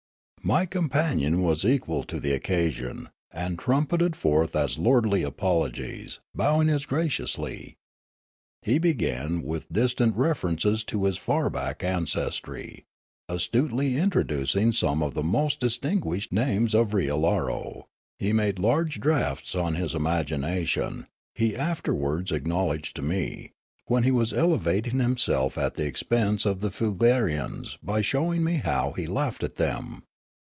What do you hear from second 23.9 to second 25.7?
he was elevating himself